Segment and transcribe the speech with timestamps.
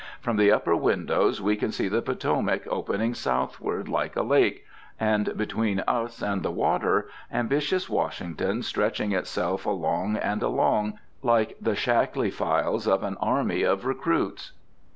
[0.19, 4.65] From the upper windows we can see the Potomac opening southward like a lake,
[4.99, 11.75] and between us and the water ambitious Washington stretching itself along and along, like the
[11.75, 14.53] shackly files of an army of recruits.